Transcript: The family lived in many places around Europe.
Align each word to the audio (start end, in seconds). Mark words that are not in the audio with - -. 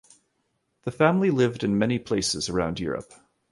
The 0.81 0.89
family 0.89 1.29
lived 1.29 1.63
in 1.63 1.77
many 1.77 1.99
places 1.99 2.49
around 2.49 2.79
Europe. 2.79 3.13